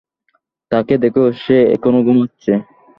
তাকে 0.71 0.93
দেখ, 1.03 1.15
সে 1.43 1.57
এখনো 1.75 1.99
ঘুমাচ্ছে। 2.03 2.51